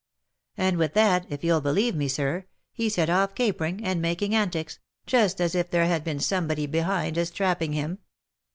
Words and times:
And 0.57 0.77
with 0.77 0.95
that, 0.95 1.27
if 1.29 1.43
you'll 1.43 1.61
believe 1.61 1.95
me, 1.95 2.07
sir, 2.07 2.47
he 2.73 2.89
set 2.89 3.07
off 3.07 3.35
caper 3.35 3.65
ing, 3.65 3.85
and 3.85 4.01
making 4.01 4.33
antics, 4.33 4.79
just 5.05 5.39
as 5.39 5.53
if 5.53 5.69
there 5.69 5.85
had 5.85 6.03
been 6.03 6.19
somebody 6.19 6.65
behind 6.65 7.19
a 7.19 7.25
strapping 7.27 7.73
him. 7.73 7.99